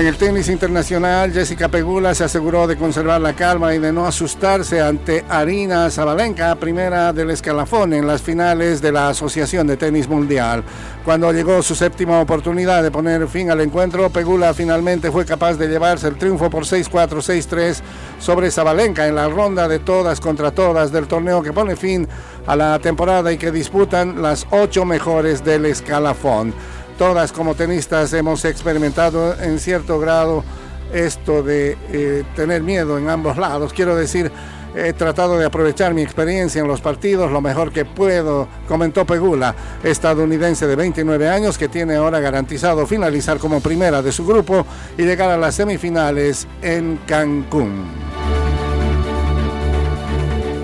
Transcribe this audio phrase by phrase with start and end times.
[0.00, 4.06] En el tenis internacional, Jessica Pegula se aseguró de conservar la calma y de no
[4.06, 10.08] asustarse ante Arina Zabalenka, primera del escalafón en las finales de la Asociación de Tenis
[10.08, 10.64] Mundial.
[11.04, 15.68] Cuando llegó su séptima oportunidad de poner fin al encuentro, Pegula finalmente fue capaz de
[15.68, 17.82] llevarse el triunfo por 6-4, 6-3
[18.18, 22.08] sobre Zabalenka en la ronda de todas contra todas del torneo que pone fin
[22.46, 26.54] a la temporada y que disputan las ocho mejores del escalafón
[27.00, 30.44] todas como tenistas hemos experimentado en cierto grado
[30.92, 33.72] esto de eh, tener miedo en ambos lados.
[33.72, 34.30] Quiero decir,
[34.74, 39.54] he tratado de aprovechar mi experiencia en los partidos lo mejor que puedo, comentó Pegula,
[39.82, 44.66] estadounidense de 29 años que tiene ahora garantizado finalizar como primera de su grupo
[44.98, 48.09] y llegar a las semifinales en Cancún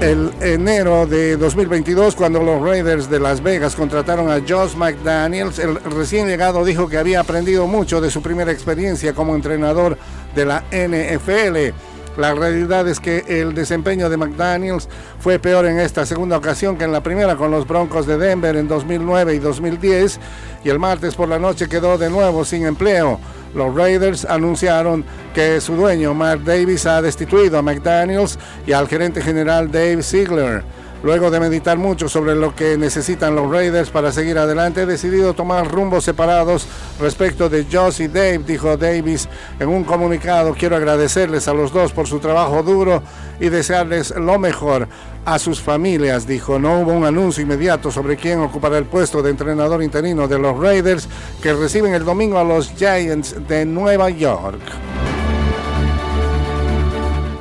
[0.01, 5.77] el enero de 2022, cuando los Raiders de Las Vegas contrataron a Josh McDaniels, el
[5.77, 9.97] recién llegado dijo que había aprendido mucho de su primera experiencia como entrenador
[10.35, 11.75] de la NFL.
[12.19, 14.89] La realidad es que el desempeño de McDaniels
[15.19, 18.57] fue peor en esta segunda ocasión que en la primera con los Broncos de Denver
[18.57, 20.19] en 2009 y 2010
[20.65, 23.21] y el martes por la noche quedó de nuevo sin empleo.
[23.57, 25.03] Los Raiders anunciaron
[25.35, 30.63] que su dueño Mark Davis ha destituido a McDaniels y al gerente general Dave Ziegler.
[31.03, 35.35] Luego de meditar mucho sobre lo que necesitan los Raiders para seguir adelante, he decidido
[35.35, 36.67] tomar rumbos separados
[37.01, 39.29] respecto de Josh y Dave, dijo Davis
[39.61, 40.55] en un comunicado.
[40.55, 43.03] Quiero agradecerles a los dos por su trabajo duro
[43.39, 44.89] y desearles lo mejor
[45.27, 46.59] a sus familias, dijo.
[46.59, 50.59] No hubo un anuncio inmediato sobre quién ocupará el puesto de entrenador interino de los
[50.59, 51.09] Raiders
[51.43, 54.86] que reciben el domingo a los Giants de Nueva York.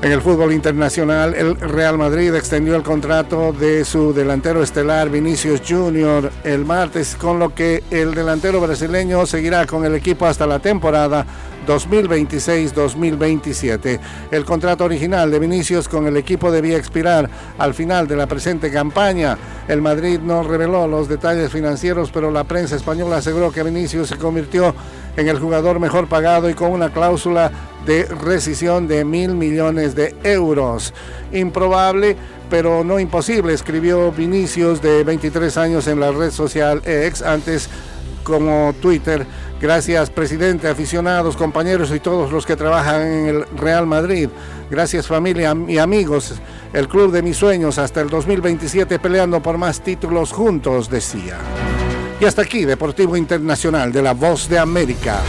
[0.06, 5.64] En el fútbol internacional, el Real Madrid extendió el contrato de su delantero estelar Vinicius
[5.68, 10.60] Junior el martes, con lo que el delantero brasileño seguirá con el equipo hasta la
[10.60, 11.26] temporada
[11.66, 14.00] 2026-2027.
[14.32, 18.72] El contrato original de Vinicius con el equipo debía expirar al final de la presente
[18.72, 19.38] campaña.
[19.68, 24.18] El Madrid no reveló los detalles financieros, pero la prensa española aseguró que Vinicius se
[24.18, 24.76] convirtió
[25.18, 27.52] en el jugador mejor pagado y con una cláusula
[27.86, 30.94] de rescisión de mil millones de euros.
[31.32, 32.16] Improbable,
[32.50, 37.70] pero no imposible, escribió Vinicius de 23 años en la red social X, antes
[38.26, 39.26] como Twitter.
[39.62, 44.28] Gracias, presidente, aficionados, compañeros y todos los que trabajan en el Real Madrid.
[44.70, 46.34] Gracias, familia y amigos.
[46.74, 51.38] El club de mis sueños hasta el 2027 peleando por más títulos juntos, decía.
[52.20, 55.22] Y hasta aquí, Deportivo Internacional de la Voz de América.